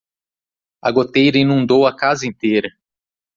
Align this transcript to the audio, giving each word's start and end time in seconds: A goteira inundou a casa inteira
A 0.81 0.91
goteira 0.91 1.37
inundou 1.37 1.85
a 1.85 1.95
casa 1.95 2.25
inteira 2.25 2.75